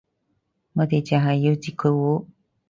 [0.73, 2.25] 我哋就係要截佢糊